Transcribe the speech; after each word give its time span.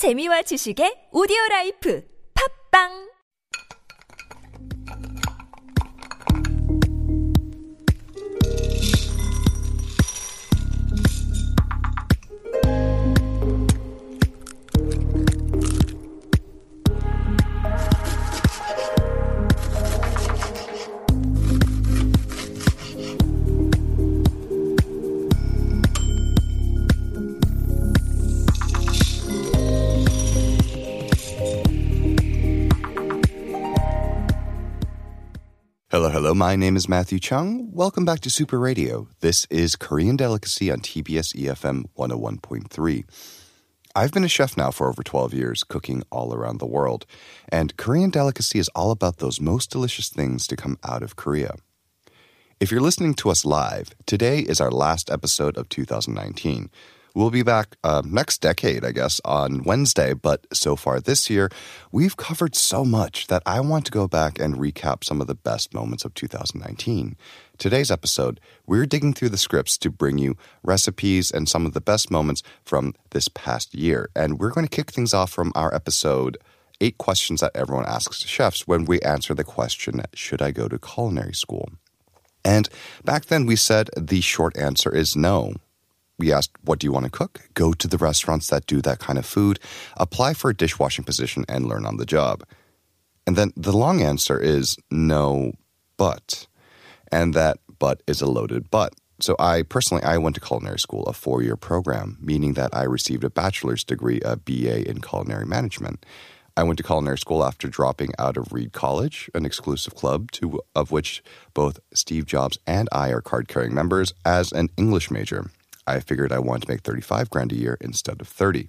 재미와 0.00 0.40
지식의 0.48 1.12
오디오 1.12 1.36
라이프. 1.50 2.00
팝빵 2.32 3.09
Hello. 36.30 36.38
My 36.38 36.54
name 36.54 36.76
is 36.76 36.88
Matthew 36.88 37.18
Chung. 37.18 37.72
Welcome 37.72 38.04
back 38.04 38.20
to 38.20 38.30
Super 38.30 38.60
Radio. 38.60 39.08
This 39.18 39.48
is 39.50 39.74
Korean 39.74 40.14
Delicacy 40.14 40.70
on 40.70 40.78
TBS 40.78 41.34
EFM 41.34 41.86
101.3. 41.98 43.04
I've 43.96 44.12
been 44.12 44.22
a 44.22 44.28
chef 44.28 44.56
now 44.56 44.70
for 44.70 44.88
over 44.88 45.02
12 45.02 45.34
years, 45.34 45.64
cooking 45.64 46.04
all 46.12 46.32
around 46.32 46.58
the 46.58 46.68
world. 46.68 47.04
And 47.48 47.76
Korean 47.76 48.10
Delicacy 48.10 48.60
is 48.60 48.68
all 48.76 48.92
about 48.92 49.16
those 49.16 49.40
most 49.40 49.72
delicious 49.72 50.08
things 50.08 50.46
to 50.46 50.54
come 50.54 50.78
out 50.84 51.02
of 51.02 51.16
Korea. 51.16 51.56
If 52.60 52.70
you're 52.70 52.80
listening 52.80 53.14
to 53.14 53.30
us 53.30 53.44
live, 53.44 53.90
today 54.06 54.38
is 54.38 54.60
our 54.60 54.70
last 54.70 55.10
episode 55.10 55.56
of 55.56 55.68
2019. 55.68 56.70
We'll 57.12 57.30
be 57.30 57.42
back 57.42 57.76
uh, 57.82 58.02
next 58.04 58.40
decade, 58.40 58.84
I 58.84 58.92
guess, 58.92 59.20
on 59.24 59.64
Wednesday. 59.64 60.14
But 60.14 60.46
so 60.52 60.76
far 60.76 61.00
this 61.00 61.28
year, 61.28 61.50
we've 61.90 62.16
covered 62.16 62.54
so 62.54 62.84
much 62.84 63.26
that 63.26 63.42
I 63.44 63.58
want 63.60 63.86
to 63.86 63.90
go 63.90 64.06
back 64.06 64.38
and 64.38 64.54
recap 64.54 65.02
some 65.02 65.20
of 65.20 65.26
the 65.26 65.34
best 65.34 65.74
moments 65.74 66.04
of 66.04 66.14
2019. 66.14 67.16
Today's 67.58 67.90
episode, 67.90 68.38
we're 68.64 68.86
digging 68.86 69.12
through 69.12 69.30
the 69.30 69.38
scripts 69.38 69.76
to 69.78 69.90
bring 69.90 70.18
you 70.18 70.36
recipes 70.62 71.32
and 71.32 71.48
some 71.48 71.66
of 71.66 71.74
the 71.74 71.80
best 71.80 72.12
moments 72.12 72.44
from 72.64 72.94
this 73.10 73.26
past 73.26 73.74
year. 73.74 74.08
And 74.14 74.38
we're 74.38 74.50
going 74.50 74.66
to 74.66 74.76
kick 74.76 74.92
things 74.92 75.12
off 75.12 75.32
from 75.32 75.50
our 75.56 75.74
episode. 75.74 76.38
Eight 76.80 76.96
questions 76.96 77.40
that 77.40 77.56
everyone 77.56 77.86
asks 77.86 78.20
chefs 78.20 78.68
when 78.68 78.84
we 78.84 79.00
answer 79.00 79.34
the 79.34 79.44
question 79.44 80.00
Should 80.14 80.40
I 80.40 80.52
go 80.52 80.68
to 80.68 80.78
culinary 80.78 81.34
school? 81.34 81.70
And 82.44 82.68
back 83.04 83.26
then 83.26 83.46
we 83.46 83.56
said 83.56 83.90
the 83.96 84.20
short 84.20 84.56
answer 84.56 84.94
is 84.94 85.16
no 85.16 85.54
we 86.20 86.32
asked, 86.32 86.52
What 86.62 86.78
do 86.78 86.86
you 86.86 86.92
want 86.92 87.06
to 87.06 87.10
cook? 87.10 87.48
Go 87.54 87.72
to 87.72 87.88
the 87.88 87.98
restaurants 87.98 88.48
that 88.48 88.66
do 88.66 88.80
that 88.82 89.00
kind 89.00 89.18
of 89.18 89.26
food, 89.26 89.58
apply 89.96 90.34
for 90.34 90.50
a 90.50 90.56
dishwashing 90.56 91.04
position, 91.04 91.44
and 91.48 91.66
learn 91.66 91.84
on 91.84 91.96
the 91.96 92.06
job. 92.06 92.44
And 93.26 93.36
then 93.36 93.52
the 93.56 93.76
long 93.76 94.00
answer 94.00 94.38
is 94.38 94.76
no, 94.90 95.52
but. 95.96 96.46
And 97.10 97.34
that 97.34 97.58
but 97.78 98.02
is 98.06 98.20
a 98.20 98.26
loaded 98.26 98.70
but. 98.70 98.94
So 99.20 99.36
I 99.38 99.62
personally 99.62 100.02
I 100.02 100.18
went 100.18 100.34
to 100.36 100.40
culinary 100.40 100.78
school, 100.78 101.04
a 101.04 101.12
four-year 101.12 101.56
program, 101.56 102.16
meaning 102.20 102.54
that 102.54 102.74
I 102.74 102.84
received 102.84 103.24
a 103.24 103.30
bachelor's 103.30 103.84
degree, 103.84 104.20
a 104.24 104.36
BA 104.36 104.88
in 104.88 105.00
culinary 105.00 105.46
management. 105.46 106.06
I 106.56 106.62
went 106.62 106.78
to 106.78 106.82
culinary 106.82 107.18
school 107.18 107.44
after 107.44 107.68
dropping 107.68 108.12
out 108.18 108.36
of 108.36 108.52
Reed 108.52 108.72
College, 108.72 109.30
an 109.34 109.46
exclusive 109.46 109.94
club 109.94 110.30
to, 110.32 110.60
of 110.74 110.90
which 110.90 111.22
both 111.54 111.80
Steve 111.94 112.26
Jobs 112.26 112.58
and 112.66 112.88
I 112.92 113.10
are 113.10 113.20
card-carrying 113.20 113.74
members, 113.74 114.12
as 114.24 114.52
an 114.52 114.68
English 114.76 115.10
major. 115.10 115.50
I 115.90 116.00
figured 116.00 116.32
I 116.32 116.38
wanted 116.38 116.66
to 116.66 116.72
make 116.72 116.82
35 116.82 117.30
grand 117.30 117.52
a 117.52 117.56
year 117.56 117.76
instead 117.80 118.20
of 118.20 118.28
30. 118.28 118.68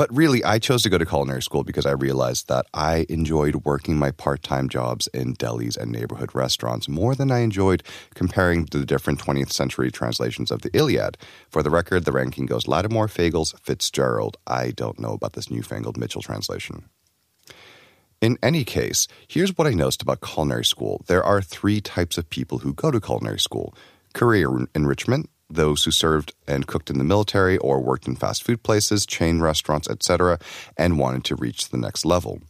But 0.00 0.16
really, 0.16 0.42
I 0.42 0.58
chose 0.58 0.82
to 0.84 0.88
go 0.88 0.96
to 0.96 1.04
culinary 1.04 1.42
school 1.42 1.62
because 1.62 1.84
I 1.84 1.90
realized 1.90 2.48
that 2.48 2.64
I 2.72 3.04
enjoyed 3.10 3.66
working 3.66 3.98
my 3.98 4.12
part 4.12 4.42
time 4.42 4.70
jobs 4.70 5.08
in 5.08 5.34
delis 5.34 5.76
and 5.76 5.92
neighborhood 5.92 6.34
restaurants 6.34 6.88
more 6.88 7.14
than 7.14 7.30
I 7.30 7.40
enjoyed 7.40 7.82
comparing 8.14 8.64
the 8.64 8.86
different 8.86 9.18
20th 9.18 9.52
century 9.52 9.90
translations 9.90 10.50
of 10.50 10.62
the 10.62 10.70
Iliad. 10.72 11.18
For 11.50 11.62
the 11.62 11.68
record, 11.68 12.06
the 12.06 12.12
ranking 12.12 12.46
goes 12.46 12.66
Lattimore, 12.66 13.08
Fagles, 13.08 13.54
Fitzgerald. 13.60 14.38
I 14.46 14.70
don't 14.70 14.98
know 14.98 15.12
about 15.12 15.34
this 15.34 15.50
newfangled 15.50 15.98
Mitchell 15.98 16.22
translation. 16.22 16.88
In 18.22 18.38
any 18.42 18.64
case, 18.64 19.06
here's 19.28 19.56
what 19.58 19.66
I 19.66 19.70
noticed 19.72 20.00
about 20.00 20.22
culinary 20.22 20.64
school. 20.64 21.04
There 21.08 21.22
are 21.22 21.42
three 21.42 21.82
types 21.82 22.16
of 22.16 22.30
people 22.30 22.60
who 22.60 22.72
go 22.72 22.90
to 22.90 23.00
culinary 23.00 23.40
school 23.40 23.74
career 24.14 24.48
enrichment, 24.74 25.28
those 25.50 25.84
who 25.84 25.90
served 25.90 26.32
and 26.46 26.66
cooked 26.66 26.90
in 26.90 26.98
the 26.98 27.04
military 27.04 27.58
or 27.58 27.80
worked 27.80 28.06
in 28.06 28.16
fast 28.16 28.42
food 28.42 28.62
places, 28.62 29.04
chain 29.04 29.40
restaurants, 29.40 29.88
etc., 29.88 30.38
and 30.76 30.98
wanted 30.98 31.24
to 31.24 31.36
reach 31.36 31.68
the 31.68 31.76
next 31.76 32.04
level. 32.04 32.40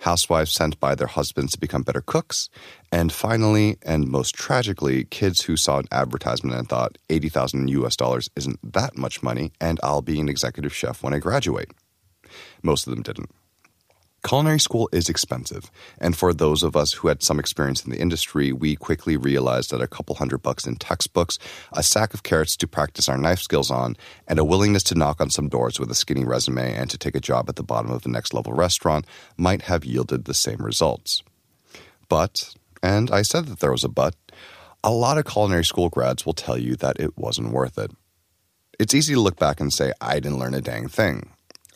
Housewives 0.00 0.50
sent 0.50 0.80
by 0.80 0.96
their 0.96 1.06
husbands 1.06 1.52
to 1.52 1.60
become 1.60 1.82
better 1.82 2.00
cooks. 2.00 2.48
And 2.90 3.12
finally, 3.12 3.76
and 3.82 4.08
most 4.08 4.34
tragically, 4.34 5.04
kids 5.04 5.42
who 5.42 5.56
saw 5.56 5.78
an 5.78 5.86
advertisement 5.92 6.58
and 6.58 6.68
thought 6.68 6.98
80,000 7.08 7.68
US 7.68 7.94
dollars 7.94 8.28
isn't 8.34 8.58
that 8.72 8.98
much 8.98 9.22
money, 9.22 9.52
and 9.60 9.78
I'll 9.82 10.02
be 10.02 10.18
an 10.18 10.28
executive 10.28 10.74
chef 10.74 11.04
when 11.04 11.14
I 11.14 11.18
graduate. 11.18 11.70
Most 12.62 12.86
of 12.86 12.92
them 12.92 13.02
didn't. 13.02 13.30
Culinary 14.24 14.60
school 14.60 14.88
is 14.92 15.08
expensive, 15.08 15.68
and 15.98 16.16
for 16.16 16.32
those 16.32 16.62
of 16.62 16.76
us 16.76 16.92
who 16.92 17.08
had 17.08 17.24
some 17.24 17.40
experience 17.40 17.84
in 17.84 17.90
the 17.90 17.98
industry, 17.98 18.52
we 18.52 18.76
quickly 18.76 19.16
realized 19.16 19.70
that 19.70 19.82
a 19.82 19.88
couple 19.88 20.14
hundred 20.14 20.38
bucks 20.38 20.64
in 20.64 20.76
textbooks, 20.76 21.40
a 21.72 21.82
sack 21.82 22.14
of 22.14 22.22
carrots 22.22 22.56
to 22.58 22.68
practice 22.68 23.08
our 23.08 23.18
knife 23.18 23.40
skills 23.40 23.68
on, 23.68 23.96
and 24.28 24.38
a 24.38 24.44
willingness 24.44 24.84
to 24.84 24.94
knock 24.94 25.20
on 25.20 25.28
some 25.28 25.48
doors 25.48 25.80
with 25.80 25.90
a 25.90 25.94
skinny 25.94 26.24
resume 26.24 26.72
and 26.72 26.88
to 26.88 26.96
take 26.96 27.16
a 27.16 27.20
job 27.20 27.48
at 27.48 27.56
the 27.56 27.64
bottom 27.64 27.90
of 27.90 28.02
the 28.02 28.08
next 28.08 28.32
level 28.32 28.52
restaurant 28.52 29.06
might 29.36 29.62
have 29.62 29.84
yielded 29.84 30.24
the 30.24 30.34
same 30.34 30.58
results. 30.58 31.24
But, 32.08 32.54
and 32.80 33.10
I 33.10 33.22
said 33.22 33.46
that 33.46 33.58
there 33.58 33.72
was 33.72 33.82
a 33.82 33.88
but, 33.88 34.14
a 34.84 34.92
lot 34.92 35.18
of 35.18 35.24
culinary 35.24 35.64
school 35.64 35.88
grads 35.88 36.24
will 36.24 36.32
tell 36.32 36.56
you 36.56 36.76
that 36.76 37.00
it 37.00 37.18
wasn't 37.18 37.52
worth 37.52 37.76
it. 37.76 37.90
It's 38.78 38.94
easy 38.94 39.14
to 39.14 39.20
look 39.20 39.38
back 39.38 39.60
and 39.60 39.72
say, 39.72 39.92
I 40.00 40.20
didn't 40.20 40.38
learn 40.38 40.54
a 40.54 40.60
dang 40.60 40.86
thing. 40.86 41.30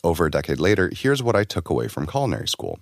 Over 0.07 0.27
a 0.27 0.31
decade 0.31 0.61
later, 0.61 0.89
here's 0.95 1.21
what 1.21 1.35
I 1.35 1.43
took 1.43 1.69
away 1.69 1.89
from 1.89 2.07
culinary 2.07 2.47
school. 2.47 2.79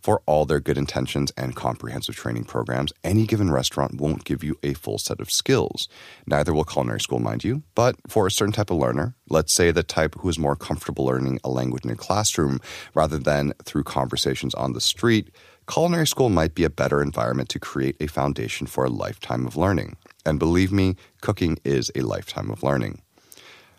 For 0.00 0.22
all 0.24 0.46
their 0.46 0.58
good 0.58 0.78
intentions 0.78 1.30
and 1.36 1.54
comprehensive 1.54 2.16
training 2.16 2.44
programs, 2.44 2.94
any 3.04 3.26
given 3.26 3.50
restaurant 3.50 4.00
won't 4.00 4.24
give 4.24 4.42
you 4.42 4.58
a 4.62 4.72
full 4.72 4.96
set 4.96 5.20
of 5.20 5.30
skills. 5.30 5.86
Neither 6.26 6.54
will 6.54 6.64
culinary 6.64 7.00
school, 7.00 7.18
mind 7.18 7.44
you. 7.44 7.62
But 7.74 7.96
for 8.08 8.26
a 8.26 8.30
certain 8.30 8.54
type 8.54 8.70
of 8.70 8.78
learner, 8.78 9.16
let's 9.28 9.52
say 9.52 9.70
the 9.70 9.82
type 9.82 10.14
who 10.18 10.30
is 10.30 10.38
more 10.38 10.56
comfortable 10.56 11.04
learning 11.04 11.40
a 11.44 11.50
language 11.50 11.84
in 11.84 11.90
a 11.90 11.94
classroom 11.94 12.58
rather 12.94 13.18
than 13.18 13.52
through 13.62 13.84
conversations 13.84 14.54
on 14.54 14.72
the 14.72 14.80
street, 14.80 15.28
culinary 15.68 16.06
school 16.06 16.30
might 16.30 16.54
be 16.54 16.64
a 16.64 16.70
better 16.70 17.02
environment 17.02 17.50
to 17.50 17.58
create 17.58 17.98
a 18.00 18.06
foundation 18.06 18.66
for 18.66 18.86
a 18.86 18.90
lifetime 19.04 19.46
of 19.46 19.58
learning. 19.58 19.94
And 20.24 20.38
believe 20.38 20.72
me, 20.72 20.96
cooking 21.20 21.58
is 21.64 21.90
a 21.94 22.00
lifetime 22.00 22.50
of 22.50 22.62
learning. 22.62 23.02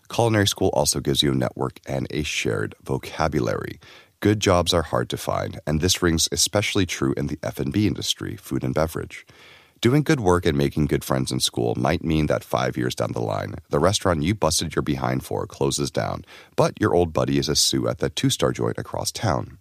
Culinary 0.10 0.48
school 0.48 0.70
also 0.74 1.00
gives 1.00 1.22
you 1.22 1.32
a 1.32 1.36
network 1.36 1.80
and 1.86 2.08
a 2.12 2.24
shared 2.24 2.76
vocabulary. 2.84 3.80
Good 4.20 4.40
jobs 4.40 4.74
are 4.74 4.84
hard 4.84 5.10
to 5.10 5.18
find, 5.18 5.60
and 5.68 5.80
this 5.80 6.02
rings 6.02 6.28
especially 6.32 6.86
true 6.86 7.14
in 7.16 7.28
the 7.28 7.38
F&B 7.44 7.86
industry, 7.86 8.36
food 8.36 8.64
and 8.64 8.74
beverage. 8.74 9.28
Doing 9.80 10.02
good 10.02 10.20
work 10.20 10.48
and 10.48 10.58
making 10.58 10.88
good 10.88 11.04
friends 11.04 11.32
in 11.32 11.40
school 11.40 11.76
might 11.78 12.04
mean 12.04 12.26
that 12.26 12.44
5 12.44 12.78
years 12.78 12.96
down 12.96 13.12
the 13.12 13.22
line, 13.22 13.58
the 13.70 13.78
restaurant 13.78 14.24
you 14.24 14.34
busted 14.34 14.76
your 14.76 14.82
behind 14.82 15.24
for 15.24 15.46
closes 15.46 15.92
down, 15.92 16.26
but 16.56 16.74
your 16.80 16.96
old 16.96 17.14
buddy 17.14 17.38
is 17.38 17.48
a 17.48 17.56
sous 17.56 17.88
at 17.88 18.00
that 18.00 18.16
two-star 18.16 18.52
joint 18.54 18.80
across 18.80 19.12
town. 19.12 19.60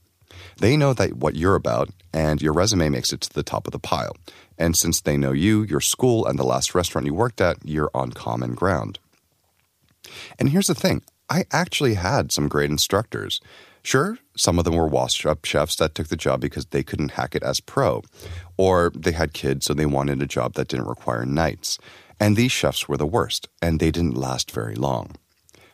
They 0.58 0.76
know 0.76 0.94
that 0.94 1.16
what 1.16 1.36
you're 1.36 1.54
about, 1.54 1.90
and 2.14 2.40
your 2.40 2.54
resume 2.54 2.88
makes 2.88 3.12
it 3.12 3.20
to 3.22 3.32
the 3.34 3.42
top 3.42 3.66
of 3.66 3.72
the 3.72 3.78
pile. 3.78 4.16
And 4.56 4.74
since 4.74 5.02
they 5.02 5.18
know 5.18 5.32
you, 5.32 5.64
your 5.64 5.82
school, 5.82 6.24
and 6.24 6.38
the 6.38 6.44
last 6.44 6.74
restaurant 6.74 7.06
you 7.06 7.12
worked 7.12 7.42
at, 7.42 7.58
you're 7.62 7.90
on 7.92 8.12
common 8.12 8.54
ground. 8.54 8.98
And 10.38 10.50
here's 10.50 10.66
the 10.68 10.74
thing 10.74 11.02
I 11.28 11.44
actually 11.52 11.94
had 11.94 12.32
some 12.32 12.48
great 12.48 12.70
instructors. 12.70 13.40
Sure, 13.82 14.18
some 14.36 14.58
of 14.58 14.64
them 14.64 14.74
were 14.74 14.88
washed 14.88 15.24
up 15.24 15.44
chefs 15.44 15.76
that 15.76 15.94
took 15.94 16.08
the 16.08 16.16
job 16.16 16.40
because 16.40 16.66
they 16.66 16.82
couldn't 16.82 17.12
hack 17.12 17.34
it 17.36 17.42
as 17.42 17.60
pro, 17.60 18.02
or 18.56 18.90
they 18.94 19.12
had 19.12 19.32
kids 19.32 19.66
so 19.66 19.74
they 19.74 19.86
wanted 19.86 20.20
a 20.20 20.26
job 20.26 20.54
that 20.54 20.68
didn't 20.68 20.88
require 20.88 21.24
nights. 21.24 21.78
And 22.18 22.36
these 22.36 22.52
chefs 22.52 22.88
were 22.88 22.96
the 22.96 23.06
worst, 23.06 23.48
and 23.62 23.78
they 23.78 23.90
didn't 23.90 24.16
last 24.16 24.50
very 24.50 24.74
long. 24.74 25.16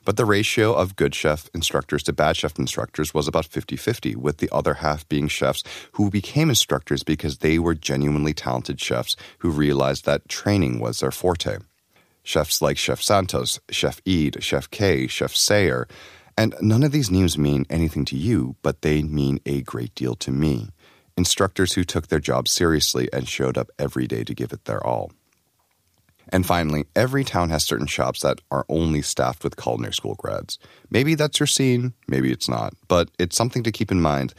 But 0.04 0.16
the 0.16 0.24
ratio 0.24 0.74
of 0.74 0.96
good 0.96 1.14
chef 1.14 1.48
instructors 1.54 2.02
to 2.04 2.12
bad 2.12 2.36
chef 2.36 2.58
instructors 2.58 3.14
was 3.14 3.28
about 3.28 3.46
50 3.46 3.76
50, 3.76 4.16
with 4.16 4.38
the 4.38 4.50
other 4.50 4.74
half 4.74 5.08
being 5.08 5.28
chefs 5.28 5.62
who 5.92 6.10
became 6.10 6.48
instructors 6.48 7.02
because 7.04 7.38
they 7.38 7.58
were 7.58 7.74
genuinely 7.74 8.34
talented 8.34 8.80
chefs 8.80 9.16
who 9.38 9.50
realized 9.50 10.04
that 10.04 10.28
training 10.28 10.80
was 10.80 11.00
their 11.00 11.12
forte. 11.12 11.58
Chefs 12.22 12.62
like 12.62 12.78
Chef 12.78 13.02
Santos, 13.02 13.60
Chef 13.70 14.00
Eid, 14.06 14.42
Chef 14.42 14.70
K, 14.70 15.06
Chef 15.06 15.34
Sayer. 15.34 15.88
And 16.36 16.54
none 16.60 16.82
of 16.82 16.92
these 16.92 17.10
names 17.10 17.36
mean 17.36 17.66
anything 17.68 18.04
to 18.06 18.16
you, 18.16 18.56
but 18.62 18.82
they 18.82 19.02
mean 19.02 19.38
a 19.44 19.62
great 19.62 19.94
deal 19.94 20.14
to 20.16 20.30
me. 20.30 20.70
Instructors 21.16 21.74
who 21.74 21.84
took 21.84 22.08
their 22.08 22.20
job 22.20 22.48
seriously 22.48 23.08
and 23.12 23.28
showed 23.28 23.58
up 23.58 23.70
every 23.78 24.06
day 24.06 24.24
to 24.24 24.34
give 24.34 24.52
it 24.52 24.64
their 24.64 24.84
all. 24.84 25.12
And 26.30 26.46
finally, 26.46 26.84
every 26.96 27.24
town 27.24 27.50
has 27.50 27.66
certain 27.66 27.86
shops 27.86 28.20
that 28.22 28.40
are 28.50 28.64
only 28.68 29.02
staffed 29.02 29.44
with 29.44 29.56
culinary 29.56 29.92
school 29.92 30.14
grads. 30.14 30.58
Maybe 30.90 31.14
that's 31.14 31.38
your 31.38 31.46
scene, 31.46 31.92
maybe 32.08 32.32
it's 32.32 32.48
not, 32.48 32.72
but 32.88 33.10
it's 33.18 33.36
something 33.36 33.62
to 33.64 33.72
keep 33.72 33.90
in 33.92 34.00
mind 34.00 34.32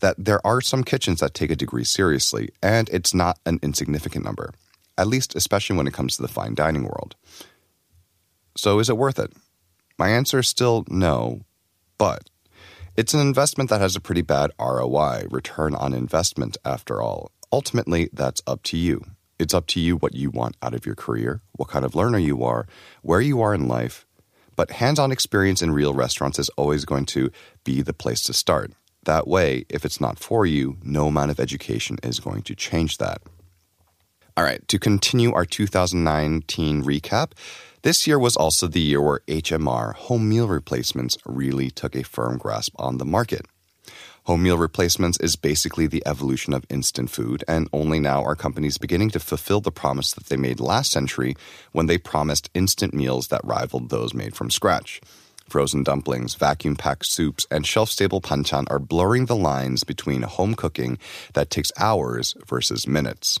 that 0.00 0.16
there 0.18 0.44
are 0.46 0.60
some 0.60 0.84
kitchens 0.84 1.20
that 1.20 1.34
take 1.34 1.50
a 1.50 1.56
degree 1.56 1.84
seriously, 1.84 2.50
and 2.62 2.88
it's 2.90 3.14
not 3.14 3.38
an 3.46 3.58
insignificant 3.62 4.24
number, 4.24 4.52
at 4.98 5.06
least 5.06 5.34
especially 5.34 5.76
when 5.76 5.86
it 5.86 5.94
comes 5.94 6.16
to 6.16 6.22
the 6.22 6.28
fine 6.28 6.54
dining 6.54 6.82
world. 6.82 7.16
So, 8.56 8.80
is 8.80 8.90
it 8.90 8.98
worth 8.98 9.18
it? 9.18 9.32
My 9.96 10.08
answer 10.08 10.40
is 10.40 10.48
still 10.48 10.84
no, 10.88 11.42
but 11.96 12.28
it's 12.96 13.14
an 13.14 13.20
investment 13.20 13.70
that 13.70 13.80
has 13.80 13.94
a 13.94 14.00
pretty 14.00 14.22
bad 14.22 14.50
ROI, 14.60 15.26
return 15.30 15.74
on 15.76 15.94
investment, 15.94 16.56
after 16.64 17.00
all. 17.00 17.30
Ultimately, 17.52 18.10
that's 18.12 18.42
up 18.46 18.64
to 18.64 18.76
you. 18.76 19.04
It's 19.38 19.54
up 19.54 19.68
to 19.68 19.80
you 19.80 19.96
what 19.96 20.16
you 20.16 20.30
want 20.30 20.56
out 20.60 20.74
of 20.74 20.84
your 20.84 20.96
career, 20.96 21.40
what 21.52 21.68
kind 21.68 21.84
of 21.84 21.94
learner 21.94 22.18
you 22.18 22.42
are, 22.42 22.66
where 23.02 23.20
you 23.20 23.40
are 23.40 23.54
in 23.54 23.68
life. 23.68 24.04
But 24.56 24.72
hands 24.72 24.98
on 24.98 25.12
experience 25.12 25.62
in 25.62 25.70
real 25.70 25.94
restaurants 25.94 26.40
is 26.40 26.48
always 26.56 26.84
going 26.84 27.06
to 27.06 27.30
be 27.62 27.82
the 27.82 27.92
place 27.92 28.24
to 28.24 28.32
start. 28.32 28.72
That 29.04 29.28
way, 29.28 29.64
if 29.68 29.84
it's 29.84 30.00
not 30.00 30.18
for 30.18 30.44
you, 30.44 30.78
no 30.82 31.06
amount 31.06 31.30
of 31.30 31.38
education 31.38 31.98
is 32.02 32.18
going 32.18 32.42
to 32.42 32.56
change 32.56 32.98
that. 32.98 33.22
All 34.38 34.44
right, 34.44 34.66
to 34.68 34.78
continue 34.78 35.32
our 35.32 35.44
2019 35.44 36.84
recap, 36.84 37.32
this 37.82 38.06
year 38.06 38.20
was 38.20 38.36
also 38.36 38.68
the 38.68 38.80
year 38.80 39.02
where 39.02 39.18
HMR, 39.26 39.96
home 39.96 40.28
meal 40.28 40.46
replacements, 40.46 41.18
really 41.26 41.70
took 41.70 41.96
a 41.96 42.04
firm 42.04 42.38
grasp 42.38 42.72
on 42.78 42.98
the 42.98 43.04
market. 43.04 43.46
Home 44.26 44.44
meal 44.44 44.56
replacements 44.56 45.18
is 45.18 45.34
basically 45.34 45.88
the 45.88 46.04
evolution 46.06 46.52
of 46.52 46.64
instant 46.70 47.10
food, 47.10 47.42
and 47.48 47.68
only 47.72 47.98
now 47.98 48.22
are 48.22 48.36
companies 48.36 48.78
beginning 48.78 49.10
to 49.10 49.18
fulfill 49.18 49.60
the 49.60 49.72
promise 49.72 50.12
that 50.12 50.26
they 50.26 50.36
made 50.36 50.60
last 50.60 50.92
century 50.92 51.34
when 51.72 51.86
they 51.86 51.98
promised 51.98 52.48
instant 52.54 52.94
meals 52.94 53.26
that 53.28 53.44
rivaled 53.44 53.90
those 53.90 54.14
made 54.14 54.36
from 54.36 54.50
scratch. 54.50 55.00
Frozen 55.48 55.82
dumplings, 55.82 56.36
vacuum 56.36 56.76
packed 56.76 57.06
soups, 57.06 57.44
and 57.50 57.66
shelf 57.66 57.90
stable 57.90 58.20
panchan 58.20 58.70
are 58.70 58.78
blurring 58.78 59.26
the 59.26 59.34
lines 59.34 59.82
between 59.82 60.22
home 60.22 60.54
cooking 60.54 60.96
that 61.34 61.50
takes 61.50 61.72
hours 61.76 62.36
versus 62.46 62.86
minutes. 62.86 63.40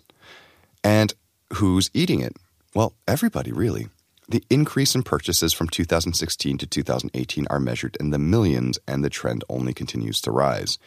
And 0.82 1.14
who's 1.54 1.90
eating 1.94 2.20
it? 2.20 2.36
Well, 2.74 2.94
everybody, 3.06 3.52
really. 3.52 3.88
The 4.28 4.44
increase 4.50 4.94
in 4.94 5.02
purchases 5.04 5.54
from 5.54 5.68
2016 5.68 6.58
to 6.58 6.66
2018 6.66 7.46
are 7.48 7.58
measured 7.58 7.96
in 7.98 8.10
the 8.10 8.18
millions, 8.18 8.78
and 8.86 9.02
the 9.02 9.08
trend 9.08 9.42
only 9.48 9.72
continues 9.72 10.20
to 10.20 10.30
rise. 10.30 10.78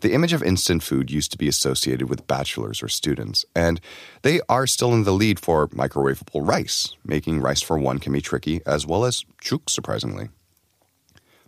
The 0.00 0.12
image 0.12 0.32
of 0.32 0.42
instant 0.42 0.82
food 0.82 1.10
used 1.10 1.32
to 1.32 1.38
be 1.38 1.48
associated 1.48 2.08
with 2.08 2.26
bachelors 2.26 2.82
or 2.82 2.88
students, 2.88 3.44
and 3.54 3.80
they 4.22 4.40
are 4.48 4.66
still 4.66 4.92
in 4.92 5.04
the 5.04 5.12
lead 5.12 5.40
for 5.40 5.68
microwavable 5.68 6.46
rice. 6.46 6.94
Making 7.04 7.40
rice 7.40 7.62
for 7.62 7.78
one 7.78 7.98
can 7.98 8.12
be 8.12 8.20
tricky, 8.20 8.60
as 8.66 8.86
well 8.86 9.04
as 9.04 9.24
chuk, 9.40 9.68
surprisingly. 9.68 10.28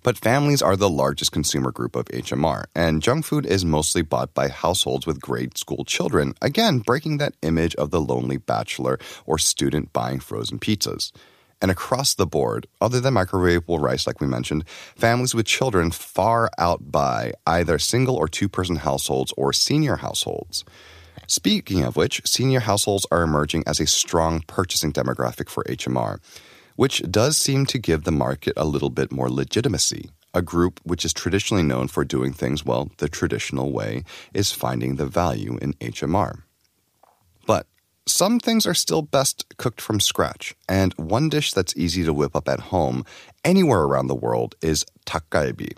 But 0.03 0.17
families 0.17 0.63
are 0.63 0.77
the 0.77 0.89
largest 0.89 1.33
consumer 1.33 1.73
group 1.73 1.97
of 1.97 2.05
HMR, 2.07 2.65
and 2.75 3.03
junk 3.03 3.25
food 3.25 3.45
is 3.45 3.65
mostly 3.65 4.03
bought 4.03 4.33
by 4.33 4.49
households 4.49 5.07
with 5.07 5.21
grade 5.21 5.59
school 5.59 5.85
children, 5.85 6.35
again, 6.41 6.79
breaking 6.79 7.19
that 7.19 7.35
image 7.43 7.75
of 7.75 7.91
the 7.91 8.01
lonely 8.01 8.37
bachelor 8.37 8.99
or 9.27 9.39
student 9.39 9.93
buying 9.93 10.21
frozen 10.21 10.59
pizzas. 10.59 11.11
And 11.61 11.73
across 11.73 12.15
the 12.15 12.27
board, 12.27 12.69
other 12.81 13.01
than 13.01 13.15
microwavable 13.15 13.81
rice, 13.81 14.07
like 14.07 14.21
we 14.21 14.29
mentioned, 14.29 14.65
families 14.97 15.35
with 15.35 15.47
children 15.47 15.91
far 15.91 16.51
outbuy 16.59 17.33
either 17.47 17.81
single 17.81 18.15
or 18.15 18.29
two 18.29 18.49
person 18.49 18.77
households 18.77 19.33
or 19.37 19.53
senior 19.53 19.97
households. 19.97 20.65
Speaking 21.27 21.83
of 21.83 21.97
which, 21.97 22.23
senior 22.25 22.61
households 22.61 23.07
are 23.11 23.23
emerging 23.23 23.65
as 23.67 23.81
a 23.81 23.87
strong 23.87 24.43
purchasing 24.47 24.93
demographic 24.93 25.49
for 25.49 25.65
HMR 25.65 26.21
which 26.79 27.03
does 27.11 27.37
seem 27.37 27.67
to 27.67 27.77
give 27.77 28.05
the 28.05 28.13
market 28.13 28.53
a 28.57 28.65
little 28.65 28.89
bit 28.89 29.11
more 29.11 29.29
legitimacy. 29.29 30.11
A 30.33 30.41
group 30.41 30.79
which 30.85 31.05
is 31.05 31.13
traditionally 31.13 31.65
known 31.65 31.89
for 31.89 32.05
doing 32.05 32.33
things, 32.33 32.65
well, 32.65 32.93
the 32.99 33.09
traditional 33.09 33.73
way, 33.73 34.05
is 34.33 34.53
finding 34.53 34.95
the 34.95 35.05
value 35.05 35.59
in 35.61 35.73
HMR. 35.81 36.43
But 37.49 37.67
some 38.07 38.39
things 38.39 38.65
are 38.65 38.75
still 38.75 39.03
best 39.03 39.57
cooked 39.57 39.81
from 39.81 39.99
scratch, 39.99 40.55
and 40.69 40.95
one 40.95 41.29
dish 41.29 41.53
that's 41.53 41.77
easy 41.77 42.05
to 42.05 42.13
whip 42.13 42.37
up 42.37 42.49
at 42.49 42.71
home 42.71 43.05
anywhere 43.45 43.83
around 43.83 44.07
the 44.07 44.15
world 44.15 44.55
is 44.63 44.87
takgalbi. 45.05 45.77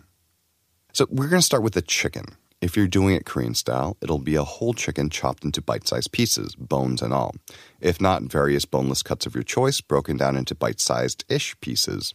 So 0.92 1.06
we're 1.08 1.30
going 1.30 1.40
to 1.40 1.46
start 1.46 1.62
with 1.62 1.72
the 1.72 1.80
chicken. 1.80 2.26
If 2.60 2.76
you're 2.76 2.88
doing 2.88 3.14
it 3.14 3.24
Korean 3.24 3.54
style, 3.54 3.96
it'll 4.02 4.18
be 4.18 4.34
a 4.34 4.44
whole 4.44 4.74
chicken 4.74 5.08
chopped 5.08 5.44
into 5.44 5.62
bite 5.62 5.88
sized 5.88 6.12
pieces, 6.12 6.54
bones 6.54 7.00
and 7.00 7.10
all. 7.10 7.34
If 7.80 8.02
not, 8.02 8.24
various 8.24 8.66
boneless 8.66 9.02
cuts 9.02 9.24
of 9.24 9.34
your 9.34 9.44
choice 9.44 9.80
broken 9.80 10.18
down 10.18 10.36
into 10.36 10.54
bite 10.54 10.78
sized 10.78 11.24
ish 11.30 11.58
pieces. 11.62 12.12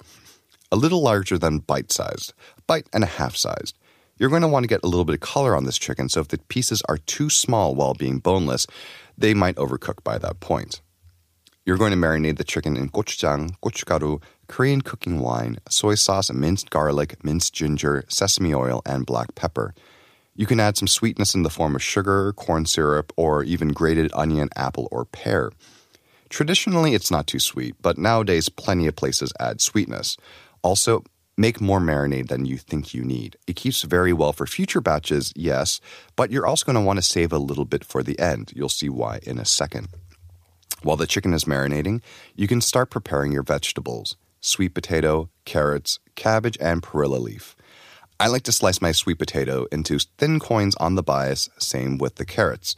A 0.72 0.76
little 0.76 1.02
larger 1.02 1.40
than 1.40 1.60
bite 1.60 1.92
sized, 1.92 2.34
bite 2.68 2.88
and 2.94 3.04
a 3.04 3.08
half 3.08 3.36
sized. 3.36 3.76
You're 4.20 4.30
going 4.30 4.44
to 4.44 4.48
want 4.48 4.64
to 4.64 4.68
get 4.68 4.84
a 4.84 4.88
little 4.88 5.04
bit 5.04 5.16
of 5.16 5.22
color 5.22 5.56
on 5.56 5.64
this 5.64 5.80
chicken, 5.80 6.10
so 6.10 6.20
if 6.20 6.28
the 6.28 6.38
pieces 6.38 6.84
are 6.88 7.00
too 7.00 7.32
small 7.32 7.74
while 7.74 7.96
being 7.96 8.20
boneless, 8.20 8.68
they 9.18 9.34
might 9.34 9.56
overcook 9.56 10.04
by 10.04 10.20
that 10.20 10.42
point. 10.42 10.80
You're 11.66 11.78
going 11.78 11.92
to 11.92 11.98
marinate 11.98 12.38
the 12.38 12.44
chicken 12.44 12.78
in 12.78 12.90
gochujang, 12.90 13.58
gochugaru, 13.64 14.22
Korean 14.48 14.82
cooking 14.82 15.20
wine, 15.20 15.58
soy 15.70 15.96
sauce, 15.96 16.32
minced 16.32 16.70
garlic, 16.70 17.26
minced 17.26 17.56
ginger, 17.56 18.06
sesame 18.08 18.54
oil, 18.54 18.84
and 18.86 19.08
black 19.08 19.34
pepper. 19.34 19.74
You 20.36 20.46
can 20.46 20.60
add 20.60 20.78
some 20.78 20.88
sweetness 20.88 21.34
in 21.34 21.44
the 21.44 21.50
form 21.50 21.76
of 21.76 21.84
sugar, 21.84 22.34
corn 22.34 22.66
syrup, 22.66 23.14
or 23.16 23.44
even 23.44 23.70
grated 23.70 24.12
onion, 24.14 24.50
apple, 24.56 24.90
or 24.92 25.06
pear. 25.06 25.52
Traditionally, 26.30 26.94
it's 26.94 27.12
not 27.12 27.28
too 27.28 27.40
sweet, 27.40 27.76
but 27.82 27.98
nowadays, 27.98 28.50
plenty 28.50 28.88
of 28.88 28.96
places 28.96 29.32
add 29.40 29.62
sweetness. 29.62 30.18
Also, 30.62 31.04
make 31.38 31.62
more 31.62 31.80
marinade 31.80 32.28
than 32.28 32.46
you 32.46 32.58
think 32.58 32.94
you 32.94 33.04
need. 33.04 33.38
It 33.48 33.56
keeps 33.56 33.84
very 33.84 34.12
well 34.12 34.34
for 34.34 34.46
future 34.46 34.82
batches, 34.82 35.32
yes, 35.36 35.80
but 36.16 36.32
you're 36.32 36.46
also 36.46 36.66
going 36.66 36.76
to 36.76 36.82
want 36.82 36.98
to 36.98 37.04
save 37.04 37.32
a 37.32 37.38
little 37.38 37.66
bit 37.66 37.86
for 37.86 38.04
the 38.04 38.20
end. 38.20 38.52
You'll 38.56 38.70
see 38.70 38.90
why 38.90 39.20
in 39.24 39.40
a 39.40 39.46
second. 39.46 39.88
While 40.84 40.98
the 40.98 41.08
chicken 41.08 41.34
is 41.34 41.46
marinating, 41.46 42.02
you 42.36 42.48
can 42.48 42.62
start 42.62 42.90
preparing 42.90 43.32
your 43.32 43.44
vegetables 43.44 44.18
sweet 44.42 44.76
potato, 44.76 45.28
carrots, 45.44 45.98
cabbage, 46.14 46.58
and 46.62 46.84
perilla 46.84 47.18
leaf. 47.18 47.56
I 48.18 48.28
like 48.28 48.44
to 48.44 48.54
slice 48.54 48.82
my 48.82 48.94
sweet 48.94 49.20
potato 49.20 49.66
into 49.74 50.00
thin 50.18 50.40
coins 50.40 50.76
on 50.76 50.96
the 50.96 51.04
bias, 51.04 51.50
same 51.60 51.98
with 51.98 52.16
the 52.16 52.26
carrots. 52.26 52.76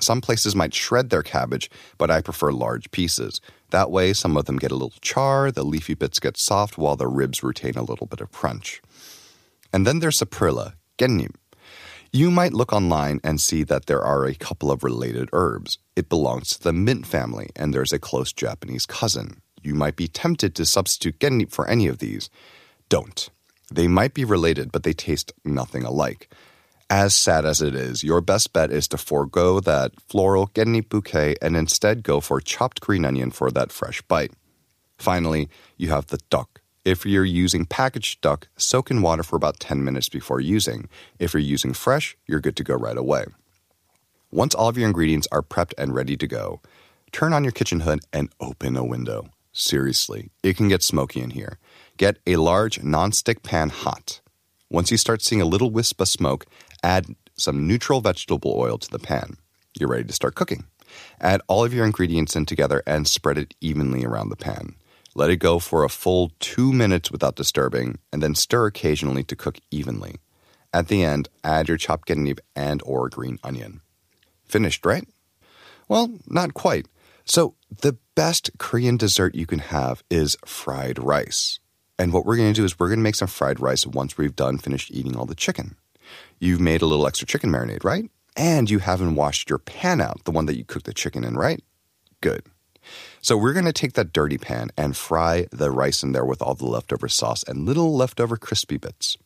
Some 0.00 0.20
places 0.20 0.56
might 0.56 0.74
shred 0.74 1.10
their 1.10 1.22
cabbage, 1.22 1.70
but 1.96 2.10
I 2.10 2.20
prefer 2.20 2.50
large 2.50 2.90
pieces. 2.90 3.40
That 3.70 3.92
way, 3.92 4.12
some 4.12 4.36
of 4.36 4.46
them 4.46 4.58
get 4.58 4.72
a 4.72 4.74
little 4.74 4.98
char, 5.00 5.52
the 5.52 5.64
leafy 5.64 5.94
bits 5.94 6.18
get 6.18 6.36
soft, 6.36 6.76
while 6.76 6.96
the 6.96 7.06
ribs 7.06 7.44
retain 7.44 7.76
a 7.76 7.84
little 7.84 8.06
bit 8.08 8.20
of 8.20 8.32
crunch. 8.32 8.82
And 9.72 9.86
then 9.86 10.00
there's 10.00 10.18
saprilla, 10.18 10.74
kkaennip. 10.98 11.36
You 12.12 12.32
might 12.32 12.52
look 12.52 12.72
online 12.72 13.20
and 13.22 13.40
see 13.40 13.62
that 13.62 13.86
there 13.86 14.02
are 14.02 14.24
a 14.24 14.34
couple 14.34 14.72
of 14.72 14.82
related 14.82 15.28
herbs. 15.32 15.78
It 15.94 16.08
belongs 16.08 16.48
to 16.48 16.62
the 16.64 16.72
mint 16.72 17.06
family, 17.06 17.50
and 17.54 17.72
there's 17.72 17.92
a 17.92 18.00
close 18.00 18.32
Japanese 18.32 18.86
cousin. 18.86 19.40
You 19.62 19.74
might 19.74 19.94
be 19.94 20.08
tempted 20.08 20.56
to 20.56 20.66
substitute 20.66 21.20
kkaennip 21.20 21.52
for 21.52 21.68
any 21.68 21.86
of 21.86 21.98
these. 21.98 22.28
Don't. 22.88 23.28
They 23.70 23.88
might 23.88 24.14
be 24.14 24.24
related, 24.24 24.72
but 24.72 24.82
they 24.82 24.92
taste 24.92 25.32
nothing 25.44 25.84
alike. 25.84 26.32
As 26.88 27.14
sad 27.14 27.44
as 27.44 27.62
it 27.62 27.74
is, 27.74 28.02
your 28.02 28.20
best 28.20 28.52
bet 28.52 28.72
is 28.72 28.88
to 28.88 28.98
forego 28.98 29.60
that 29.60 29.92
floral 30.00 30.50
genni 30.56 30.80
bouquet 30.80 31.36
and 31.40 31.56
instead 31.56 32.02
go 32.02 32.20
for 32.20 32.40
chopped 32.40 32.80
green 32.80 33.04
onion 33.04 33.30
for 33.30 33.50
that 33.52 33.70
fresh 33.70 34.02
bite. 34.02 34.32
Finally, 34.98 35.48
you 35.76 35.90
have 35.90 36.08
the 36.08 36.18
duck. 36.30 36.60
If 36.84 37.06
you're 37.06 37.24
using 37.24 37.64
packaged 37.64 38.20
duck, 38.22 38.48
soak 38.56 38.90
in 38.90 39.02
water 39.02 39.22
for 39.22 39.36
about 39.36 39.60
10 39.60 39.84
minutes 39.84 40.08
before 40.08 40.40
using. 40.40 40.88
If 41.20 41.32
you're 41.32 41.40
using 41.40 41.74
fresh, 41.74 42.16
you're 42.26 42.40
good 42.40 42.56
to 42.56 42.64
go 42.64 42.74
right 42.74 42.96
away. 42.96 43.26
Once 44.32 44.54
all 44.54 44.68
of 44.68 44.76
your 44.76 44.88
ingredients 44.88 45.28
are 45.30 45.42
prepped 45.42 45.74
and 45.78 45.94
ready 45.94 46.16
to 46.16 46.26
go, 46.26 46.60
turn 47.12 47.32
on 47.32 47.44
your 47.44 47.52
kitchen 47.52 47.80
hood 47.80 48.00
and 48.12 48.30
open 48.40 48.76
a 48.76 48.84
window. 48.84 49.28
Seriously, 49.60 50.30
it 50.42 50.56
can 50.56 50.68
get 50.68 50.82
smoky 50.82 51.20
in 51.20 51.30
here. 51.30 51.58
Get 51.98 52.16
a 52.26 52.36
large 52.36 52.82
non-stick 52.82 53.42
pan 53.42 53.68
hot. 53.68 54.22
Once 54.70 54.90
you 54.90 54.96
start 54.96 55.20
seeing 55.20 55.42
a 55.42 55.44
little 55.44 55.70
wisp 55.70 56.00
of 56.00 56.08
smoke, 56.08 56.46
add 56.82 57.14
some 57.36 57.66
neutral 57.66 58.00
vegetable 58.00 58.54
oil 58.56 58.78
to 58.78 58.90
the 58.90 58.98
pan. 58.98 59.36
You're 59.78 59.90
ready 59.90 60.04
to 60.04 60.14
start 60.14 60.34
cooking. 60.34 60.64
Add 61.20 61.42
all 61.46 61.62
of 61.62 61.74
your 61.74 61.84
ingredients 61.84 62.34
in 62.34 62.46
together 62.46 62.82
and 62.86 63.06
spread 63.06 63.36
it 63.36 63.54
evenly 63.60 64.02
around 64.02 64.30
the 64.30 64.36
pan. 64.36 64.76
Let 65.14 65.28
it 65.28 65.36
go 65.36 65.58
for 65.58 65.84
a 65.84 65.90
full 65.90 66.32
two 66.40 66.72
minutes 66.72 67.10
without 67.10 67.36
disturbing, 67.36 67.98
and 68.10 68.22
then 68.22 68.34
stir 68.34 68.64
occasionally 68.64 69.24
to 69.24 69.36
cook 69.36 69.58
evenly. 69.70 70.16
At 70.72 70.88
the 70.88 71.04
end, 71.04 71.28
add 71.44 71.68
your 71.68 71.76
chopped 71.76 72.08
kkaennip 72.08 72.38
and 72.56 72.80
or 72.86 73.10
green 73.10 73.38
onion. 73.44 73.82
Finished, 74.46 74.86
right? 74.86 75.06
Well, 75.86 76.18
not 76.26 76.54
quite. 76.54 76.86
So, 77.26 77.56
the 77.82 77.98
best 78.20 78.50
Korean 78.58 78.98
dessert 78.98 79.34
you 79.34 79.46
can 79.46 79.60
have 79.60 80.04
is 80.10 80.36
fried 80.44 80.98
rice. 80.98 81.58
And 81.98 82.12
what 82.12 82.26
we're 82.26 82.36
going 82.36 82.52
to 82.52 82.60
do 82.60 82.66
is 82.66 82.78
we're 82.78 82.88
going 82.88 82.98
to 82.98 83.02
make 83.02 83.14
some 83.14 83.28
fried 83.28 83.60
rice 83.60 83.86
once 83.86 84.18
we've 84.18 84.36
done 84.36 84.58
finished 84.58 84.90
eating 84.92 85.16
all 85.16 85.24
the 85.24 85.34
chicken. 85.34 85.74
You've 86.38 86.60
made 86.60 86.82
a 86.82 86.86
little 86.86 87.06
extra 87.06 87.26
chicken 87.26 87.50
marinade, 87.50 87.82
right? 87.82 88.10
And 88.36 88.68
you 88.68 88.80
haven't 88.80 89.14
washed 89.14 89.48
your 89.48 89.58
pan 89.58 90.02
out, 90.02 90.24
the 90.24 90.32
one 90.32 90.44
that 90.44 90.58
you 90.58 90.66
cooked 90.66 90.84
the 90.84 90.92
chicken 90.92 91.24
in, 91.24 91.34
right? 91.34 91.64
Good. 92.20 92.42
So 93.22 93.38
we're 93.38 93.54
going 93.54 93.64
to 93.64 93.72
take 93.72 93.94
that 93.94 94.12
dirty 94.12 94.36
pan 94.36 94.68
and 94.76 94.94
fry 94.94 95.46
the 95.50 95.70
rice 95.70 96.02
in 96.02 96.12
there 96.12 96.26
with 96.26 96.42
all 96.42 96.52
the 96.54 96.66
leftover 96.66 97.08
sauce 97.08 97.42
and 97.44 97.64
little 97.64 97.96
leftover 97.96 98.36
crispy 98.36 98.76
bits. 98.76 99.16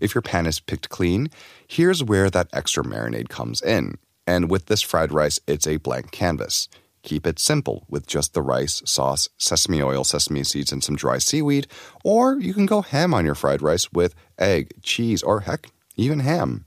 If 0.00 0.14
your 0.14 0.22
pan 0.22 0.46
is 0.46 0.60
picked 0.60 0.88
clean, 0.88 1.28
here's 1.66 2.02
where 2.02 2.30
that 2.30 2.48
extra 2.54 2.82
marinade 2.82 3.28
comes 3.28 3.60
in. 3.60 3.98
And 4.26 4.50
with 4.50 4.64
this 4.64 4.80
fried 4.80 5.12
rice, 5.12 5.38
it's 5.46 5.66
a 5.66 5.76
blank 5.76 6.10
canvas. 6.10 6.70
Keep 7.08 7.26
it 7.26 7.38
simple 7.38 7.86
with 7.88 8.06
just 8.06 8.34
the 8.34 8.42
rice, 8.42 8.82
sauce, 8.84 9.30
sesame 9.38 9.82
oil, 9.82 10.04
sesame 10.04 10.44
seeds, 10.44 10.72
and 10.72 10.84
some 10.84 10.94
dry 10.94 11.16
seaweed. 11.16 11.66
Or 12.04 12.38
you 12.38 12.52
can 12.52 12.66
go 12.66 12.82
ham 12.82 13.14
on 13.14 13.24
your 13.24 13.34
fried 13.34 13.62
rice 13.62 13.90
with 13.90 14.14
egg, 14.38 14.74
cheese, 14.82 15.22
or 15.22 15.40
heck, 15.40 15.70
even 15.96 16.20
ham. 16.20 16.66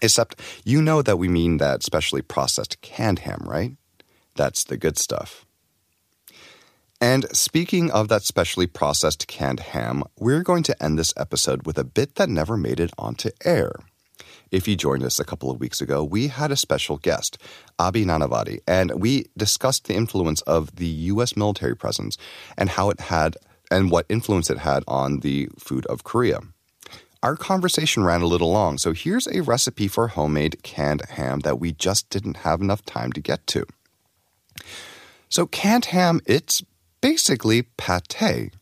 Except 0.00 0.40
you 0.64 0.80
know 0.80 1.02
that 1.02 1.16
we 1.16 1.26
mean 1.26 1.56
that 1.56 1.82
specially 1.82 2.22
processed 2.22 2.82
canned 2.82 3.18
ham, 3.18 3.42
right? 3.44 3.72
That's 4.36 4.62
the 4.62 4.76
good 4.76 4.96
stuff. 4.96 5.44
And 7.00 7.26
speaking 7.36 7.90
of 7.90 8.06
that 8.06 8.22
specially 8.22 8.68
processed 8.68 9.26
canned 9.26 9.58
ham, 9.58 10.04
we're 10.16 10.44
going 10.44 10.62
to 10.62 10.80
end 10.80 11.00
this 11.00 11.12
episode 11.16 11.66
with 11.66 11.78
a 11.78 11.84
bit 11.84 12.14
that 12.14 12.28
never 12.28 12.56
made 12.56 12.78
it 12.78 12.92
onto 12.96 13.30
air. 13.44 13.72
If 14.54 14.68
you 14.68 14.76
joined 14.76 15.02
us 15.02 15.18
a 15.18 15.24
couple 15.24 15.50
of 15.50 15.58
weeks 15.58 15.80
ago, 15.80 16.04
we 16.04 16.28
had 16.28 16.52
a 16.52 16.56
special 16.56 16.96
guest, 16.98 17.38
Abhi 17.76 18.04
Nanavati, 18.04 18.60
and 18.68 18.92
we 19.02 19.26
discussed 19.36 19.86
the 19.88 19.94
influence 19.94 20.42
of 20.42 20.76
the 20.76 20.86
U.S. 20.86 21.36
military 21.36 21.74
presence 21.74 22.16
and 22.56 22.70
how 22.70 22.88
it 22.90 23.00
had 23.00 23.36
and 23.68 23.90
what 23.90 24.06
influence 24.08 24.50
it 24.50 24.58
had 24.58 24.84
on 24.86 25.20
the 25.26 25.48
food 25.58 25.84
of 25.86 26.04
Korea. 26.04 26.38
Our 27.20 27.34
conversation 27.34 28.04
ran 28.04 28.22
a 28.22 28.26
little 28.26 28.52
long, 28.52 28.78
so 28.78 28.92
here's 28.92 29.26
a 29.26 29.42
recipe 29.42 29.88
for 29.88 30.06
homemade 30.06 30.62
canned 30.62 31.02
ham 31.08 31.40
that 31.40 31.58
we 31.58 31.72
just 31.72 32.08
didn't 32.08 32.36
have 32.46 32.60
enough 32.60 32.84
time 32.84 33.10
to 33.14 33.20
get 33.20 33.44
to. 33.48 33.66
So, 35.28 35.46
canned 35.46 35.86
ham, 35.86 36.20
it's 36.26 36.62
basically 37.00 37.62
pate. 37.76 38.54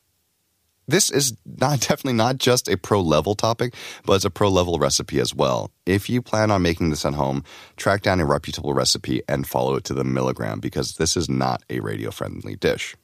This 0.86 1.10
is 1.10 1.36
not 1.44 1.80
definitely 1.88 2.14
not 2.14 2.38
just 2.38 2.68
a 2.68 2.76
pro 2.76 3.00
level 3.00 3.34
topic, 3.34 3.74
but 4.04 4.14
it's 4.14 4.24
a 4.24 4.30
pro 4.30 4.48
level 4.48 4.78
recipe 4.78 5.20
as 5.20 5.34
well. 5.34 5.70
If 5.86 6.08
you 6.08 6.22
plan 6.22 6.50
on 6.50 6.62
making 6.62 6.90
this 6.90 7.04
at 7.04 7.14
home, 7.14 7.44
track 7.76 8.02
down 8.02 8.20
a 8.20 8.24
reputable 8.24 8.74
recipe 8.74 9.22
and 9.28 9.46
follow 9.46 9.76
it 9.76 9.84
to 9.84 9.94
the 9.94 10.04
milligram 10.04 10.60
because 10.60 10.96
this 10.96 11.16
is 11.16 11.28
not 11.28 11.62
a 11.70 11.80
radio 11.80 12.10
friendly 12.10 12.56
dish. 12.56 12.96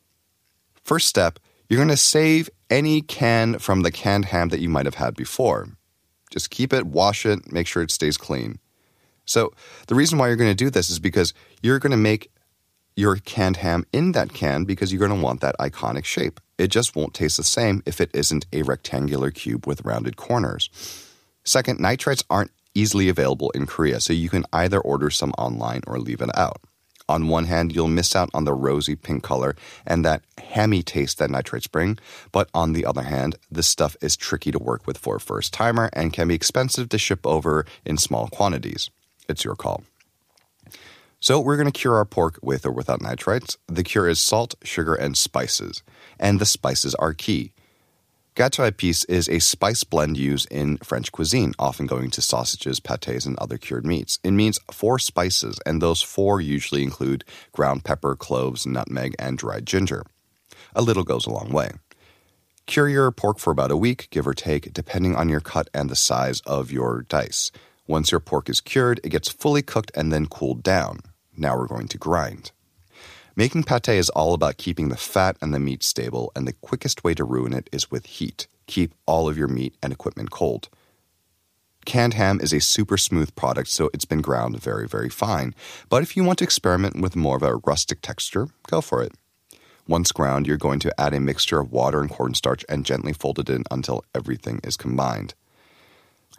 First 0.84 1.06
step, 1.06 1.38
you're 1.68 1.78
going 1.78 1.88
to 1.88 1.96
save 1.96 2.48
any 2.70 3.02
can 3.02 3.58
from 3.58 3.82
the 3.82 3.90
canned 3.90 4.26
ham 4.26 4.48
that 4.48 4.60
you 4.60 4.68
might 4.68 4.86
have 4.86 4.94
had 4.94 5.14
before. 5.14 5.68
Just 6.30 6.50
keep 6.50 6.72
it, 6.72 6.86
wash 6.86 7.26
it, 7.26 7.52
make 7.52 7.66
sure 7.66 7.82
it 7.82 7.90
stays 7.90 8.16
clean. 8.16 8.58
So, 9.24 9.52
the 9.88 9.94
reason 9.94 10.18
why 10.18 10.28
you're 10.28 10.36
going 10.36 10.50
to 10.50 10.54
do 10.54 10.70
this 10.70 10.88
is 10.88 10.98
because 10.98 11.34
you're 11.62 11.78
going 11.78 11.90
to 11.90 11.98
make 11.98 12.30
your 12.98 13.14
canned 13.14 13.58
ham 13.58 13.86
in 13.92 14.10
that 14.10 14.32
can 14.34 14.64
because 14.64 14.92
you're 14.92 14.98
going 14.98 15.16
to 15.16 15.24
want 15.24 15.40
that 15.40 15.56
iconic 15.60 16.04
shape. 16.04 16.40
It 16.58 16.66
just 16.66 16.96
won't 16.96 17.14
taste 17.14 17.36
the 17.36 17.44
same 17.44 17.80
if 17.86 18.00
it 18.00 18.10
isn't 18.12 18.46
a 18.52 18.62
rectangular 18.62 19.30
cube 19.30 19.68
with 19.68 19.84
rounded 19.84 20.16
corners. 20.16 20.68
Second, 21.44 21.78
nitrites 21.78 22.24
aren't 22.28 22.50
easily 22.74 23.08
available 23.08 23.50
in 23.50 23.66
Korea, 23.66 24.00
so 24.00 24.12
you 24.12 24.28
can 24.28 24.44
either 24.52 24.80
order 24.80 25.10
some 25.10 25.30
online 25.38 25.82
or 25.86 26.00
leave 26.00 26.20
it 26.20 26.36
out. 26.36 26.60
On 27.08 27.28
one 27.28 27.44
hand, 27.44 27.72
you'll 27.72 27.86
miss 27.86 28.16
out 28.16 28.30
on 28.34 28.44
the 28.44 28.52
rosy 28.52 28.96
pink 28.96 29.22
color 29.22 29.54
and 29.86 30.04
that 30.04 30.22
hammy 30.36 30.82
taste 30.82 31.18
that 31.18 31.30
nitrates 31.30 31.68
bring, 31.68 31.98
but 32.32 32.50
on 32.52 32.72
the 32.72 32.84
other 32.84 33.02
hand, 33.02 33.36
this 33.48 33.68
stuff 33.68 33.96
is 34.02 34.16
tricky 34.16 34.50
to 34.50 34.58
work 34.58 34.88
with 34.88 34.98
for 34.98 35.16
a 35.16 35.20
first 35.20 35.52
timer 35.52 35.88
and 35.92 36.12
can 36.12 36.26
be 36.26 36.34
expensive 36.34 36.88
to 36.88 36.98
ship 36.98 37.24
over 37.24 37.64
in 37.84 37.96
small 37.96 38.26
quantities. 38.26 38.90
It's 39.28 39.44
your 39.44 39.54
call. 39.54 39.84
So 41.20 41.40
we're 41.40 41.56
going 41.56 41.70
to 41.70 41.72
cure 41.72 41.96
our 41.96 42.04
pork 42.04 42.38
with 42.42 42.64
or 42.64 42.70
without 42.70 43.00
nitrites. 43.00 43.56
The 43.66 43.82
cure 43.82 44.08
is 44.08 44.20
salt, 44.20 44.54
sugar, 44.62 44.94
and 44.94 45.18
spices. 45.18 45.82
And 46.18 46.40
the 46.40 46.46
spices 46.46 46.94
are 46.94 47.12
key. 47.12 47.52
Quatre 48.36 48.70
épices 48.70 49.04
is 49.08 49.28
a 49.28 49.40
spice 49.40 49.82
blend 49.82 50.16
used 50.16 50.46
in 50.48 50.76
French 50.76 51.10
cuisine, 51.10 51.54
often 51.58 51.86
going 51.86 52.10
to 52.10 52.22
sausages, 52.22 52.78
pâtés, 52.78 53.26
and 53.26 53.36
other 53.38 53.58
cured 53.58 53.84
meats. 53.84 54.20
It 54.22 54.30
means 54.30 54.60
four 54.70 55.00
spices, 55.00 55.58
and 55.66 55.82
those 55.82 56.02
four 56.02 56.40
usually 56.40 56.84
include 56.84 57.24
ground 57.50 57.82
pepper, 57.82 58.14
cloves, 58.14 58.64
nutmeg, 58.64 59.16
and 59.18 59.36
dried 59.36 59.66
ginger. 59.66 60.04
A 60.76 60.82
little 60.82 61.02
goes 61.02 61.26
a 61.26 61.32
long 61.32 61.50
way. 61.50 61.70
Cure 62.66 62.88
your 62.88 63.10
pork 63.10 63.40
for 63.40 63.50
about 63.50 63.72
a 63.72 63.76
week, 63.76 64.06
give 64.10 64.28
or 64.28 64.34
take, 64.34 64.72
depending 64.72 65.16
on 65.16 65.28
your 65.28 65.40
cut 65.40 65.68
and 65.74 65.90
the 65.90 65.96
size 65.96 66.40
of 66.46 66.70
your 66.70 67.02
dice. 67.08 67.50
Once 67.88 68.12
your 68.12 68.20
pork 68.20 68.48
is 68.48 68.60
cured, 68.60 69.00
it 69.02 69.08
gets 69.08 69.28
fully 69.28 69.62
cooked 69.62 69.90
and 69.96 70.12
then 70.12 70.26
cooled 70.26 70.62
down. 70.62 71.00
Now 71.38 71.56
we're 71.56 71.66
going 71.66 71.88
to 71.88 71.98
grind. 71.98 72.50
Making 73.36 73.62
pate 73.62 73.88
is 73.90 74.10
all 74.10 74.34
about 74.34 74.56
keeping 74.56 74.88
the 74.88 74.96
fat 74.96 75.36
and 75.40 75.54
the 75.54 75.60
meat 75.60 75.84
stable, 75.84 76.32
and 76.34 76.46
the 76.46 76.52
quickest 76.54 77.04
way 77.04 77.14
to 77.14 77.22
ruin 77.22 77.52
it 77.52 77.70
is 77.72 77.90
with 77.90 78.06
heat. 78.06 78.48
Keep 78.66 78.94
all 79.06 79.28
of 79.28 79.38
your 79.38 79.46
meat 79.46 79.76
and 79.80 79.92
equipment 79.92 80.30
cold. 80.30 80.68
Canned 81.84 82.14
ham 82.14 82.40
is 82.42 82.52
a 82.52 82.60
super 82.60 82.98
smooth 82.98 83.34
product, 83.36 83.68
so 83.68 83.88
it's 83.94 84.04
been 84.04 84.20
ground 84.20 84.60
very, 84.60 84.88
very 84.88 85.08
fine. 85.08 85.54
But 85.88 86.02
if 86.02 86.16
you 86.16 86.24
want 86.24 86.38
to 86.40 86.44
experiment 86.44 87.00
with 87.00 87.16
more 87.16 87.36
of 87.36 87.42
a 87.42 87.56
rustic 87.56 88.02
texture, 88.02 88.48
go 88.66 88.80
for 88.80 89.02
it. 89.02 89.12
Once 89.86 90.12
ground, 90.12 90.46
you're 90.46 90.58
going 90.58 90.80
to 90.80 91.00
add 91.00 91.14
a 91.14 91.20
mixture 91.20 91.60
of 91.60 91.72
water 91.72 92.00
and 92.00 92.10
cornstarch 92.10 92.64
and 92.68 92.84
gently 92.84 93.14
fold 93.14 93.38
it 93.38 93.48
in 93.48 93.64
until 93.70 94.04
everything 94.14 94.60
is 94.62 94.76
combined. 94.76 95.32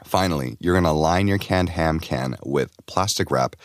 Finally, 0.03 0.55
you're 0.59 0.75
going 0.75 0.83
to 0.83 0.91
line 0.91 1.27
your 1.27 1.37
canned 1.37 1.69
ham 1.69 1.99
can 1.99 2.35
with 2.43 2.71
plastic 2.85 3.31
wrap. 3.31 3.55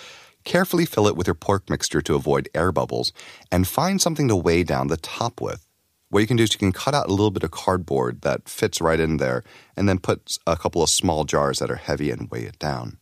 Carefully 0.44 0.84
fill 0.84 1.06
it 1.06 1.16
with 1.16 1.26
your 1.26 1.34
pork 1.34 1.68
mixture 1.70 2.00
to 2.02 2.14
avoid 2.14 2.48
air 2.54 2.72
bubbles 2.72 3.12
and 3.50 3.66
find 3.66 4.00
something 4.00 4.28
to 4.28 4.36
weigh 4.36 4.62
down 4.62 4.88
the 4.88 4.96
top 4.96 5.40
with. 5.40 5.66
What 6.10 6.20
you 6.20 6.26
can 6.26 6.36
do 6.36 6.44
is 6.44 6.52
you 6.52 6.58
can 6.58 6.72
cut 6.72 6.94
out 6.94 7.08
a 7.08 7.10
little 7.10 7.30
bit 7.30 7.42
of 7.42 7.50
cardboard 7.50 8.22
that 8.22 8.48
fits 8.48 8.80
right 8.80 9.00
in 9.00 9.16
there 9.16 9.42
and 9.76 9.88
then 9.88 9.98
put 9.98 10.36
a 10.46 10.56
couple 10.56 10.82
of 10.82 10.90
small 10.90 11.24
jars 11.24 11.58
that 11.58 11.70
are 11.70 11.76
heavy 11.76 12.10
and 12.10 12.30
weigh 12.30 12.44
it 12.44 12.58
down. 12.58 12.98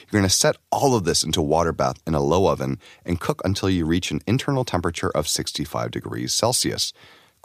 You're 0.00 0.20
going 0.20 0.28
to 0.28 0.34
set 0.34 0.56
all 0.70 0.94
of 0.94 1.04
this 1.04 1.24
into 1.24 1.40
a 1.40 1.44
water 1.44 1.72
bath 1.72 2.02
in 2.06 2.14
a 2.14 2.20
low 2.20 2.46
oven 2.46 2.78
and 3.04 3.20
cook 3.20 3.40
until 3.44 3.70
you 3.70 3.86
reach 3.86 4.10
an 4.10 4.20
internal 4.26 4.64
temperature 4.64 5.10
of 5.10 5.28
65 5.28 5.90
degrees 5.90 6.32
Celsius 6.32 6.92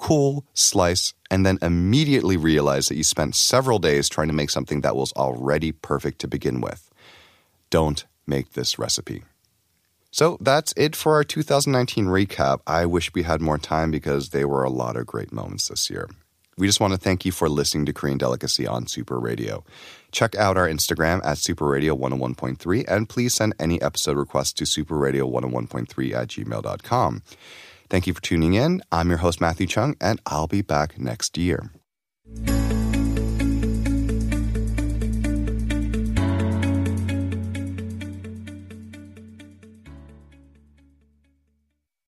cool, 0.02 0.44
slice, 0.56 1.14
and 1.30 1.46
then 1.46 1.60
immediately 1.62 2.36
realize 2.36 2.88
that 2.88 2.96
you 2.96 3.04
spent 3.04 3.36
several 3.36 3.78
days 3.78 4.10
trying 4.10 4.28
to 4.28 4.34
make 4.34 4.50
something 4.50 4.82
that 4.82 4.96
was 4.96 5.14
already 5.14 5.72
perfect 5.72 6.20
to 6.20 6.28
begin 6.28 6.60
with. 6.60 6.90
Don't 7.70 8.04
make 8.28 8.54
this 8.54 8.78
recipe. 8.80 9.24
So 10.12 10.38
that's 10.42 10.74
it 10.76 10.96
for 10.96 11.14
our 11.14 11.24
2019 11.24 12.08
recap. 12.08 12.60
I 12.68 12.86
wish 12.86 13.14
we 13.14 13.24
had 13.24 13.42
more 13.42 13.58
time 13.58 13.92
because 13.92 14.30
there 14.30 14.48
were 14.48 14.64
a 14.64 14.70
lot 14.70 14.98
of 14.98 15.08
great 15.08 15.32
moments 15.32 15.70
this 15.70 15.90
year. 15.90 16.10
We 16.58 16.68
just 16.68 16.82
want 16.82 16.94
to 16.94 17.00
thank 17.00 17.26
you 17.26 17.32
for 17.32 17.48
listening 17.48 17.86
to 17.86 17.94
Korean 17.94 18.18
Delicacy 18.18 18.68
on 18.68 18.86
Super 18.86 19.20
Radio. 19.20 19.64
Check 20.12 20.36
out 20.36 20.58
our 20.58 20.68
Instagram 20.68 21.26
at 21.26 21.38
Super 21.38 21.66
Radio 21.66 21.96
101.3 21.96 22.86
and 22.88 23.08
please 23.08 23.34
send 23.34 23.56
any 23.58 23.82
episode 23.82 24.18
requests 24.18 24.54
to 24.54 24.66
superradio101.3 24.66 26.14
at 26.14 26.28
gmail.com. 26.28 27.22
Thank 27.90 28.08
you 28.08 28.14
for 28.14 28.22
tuning 28.22 28.54
in. 28.54 28.82
I'm 28.92 29.10
your 29.10 29.20
host, 29.20 29.42
Matthew 29.42 29.68
Chung, 29.68 29.96
and 30.00 30.22
I'll 30.26 30.48
be 30.48 30.62
back 30.62 31.00
next 31.00 31.38
year. 31.38 31.72